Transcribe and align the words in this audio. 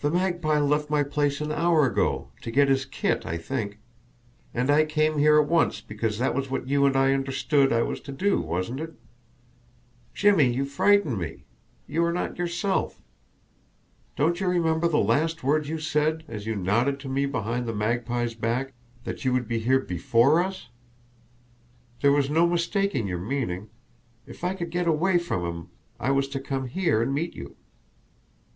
"The 0.00 0.10
Magpie 0.10 0.58
left 0.58 0.90
my 0.90 1.04
place 1.04 1.40
an 1.40 1.52
hour 1.52 1.86
ago 1.86 2.32
to 2.42 2.50
get 2.50 2.68
his 2.68 2.84
kit, 2.84 3.24
I 3.24 3.36
think. 3.38 3.78
And 4.52 4.72
I 4.72 4.84
came 4.84 5.18
here 5.18 5.38
at 5.40 5.46
once 5.46 5.80
because 5.80 6.18
that 6.18 6.34
was 6.34 6.50
what 6.50 6.66
you 6.66 6.84
and 6.84 6.96
I 6.96 7.12
understood 7.12 7.72
I 7.72 7.82
was 7.82 8.00
to 8.00 8.10
do, 8.10 8.40
wasn't 8.40 8.80
it? 8.80 8.94
Jimmie, 10.12 10.52
you 10.52 10.64
frighten 10.64 11.16
me! 11.16 11.44
You 11.86 12.02
are 12.02 12.12
not 12.12 12.38
yourself. 12.38 13.00
Don't 14.16 14.40
you 14.40 14.48
remember 14.48 14.88
the 14.88 14.98
last 14.98 15.44
words 15.44 15.68
you 15.68 15.78
said, 15.78 16.24
as 16.26 16.48
you 16.48 16.56
nodded 16.56 16.98
to 16.98 17.08
me 17.08 17.24
behind 17.24 17.66
the 17.68 17.72
Magpie's 17.72 18.34
back 18.34 18.72
that 19.04 19.24
you 19.24 19.32
would 19.32 19.46
be 19.46 19.60
here 19.60 19.78
BEFORE 19.78 20.42
us? 20.42 20.70
There 22.00 22.10
was 22.10 22.28
no 22.28 22.48
mistaking 22.48 23.06
your 23.06 23.20
meaning 23.20 23.70
if 24.26 24.42
I 24.42 24.54
could 24.54 24.70
get 24.72 24.88
away 24.88 25.18
from 25.18 25.44
him, 25.46 25.68
I 26.00 26.10
was 26.10 26.26
to 26.30 26.40
come 26.40 26.66
here 26.66 27.00
and 27.00 27.14
meet 27.14 27.36
you." 27.36 27.54